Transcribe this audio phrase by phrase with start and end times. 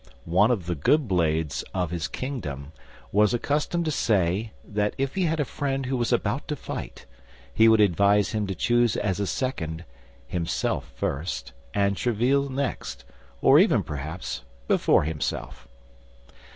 [0.25, 2.71] one of the good blades of his kingdom,
[3.11, 7.05] was accustomed to say that if he had a friend who was about to fight,
[7.53, 9.85] he would advise him to choose as a second,
[10.25, 15.67] himself first, and Tréville next—or even, perhaps, before himself.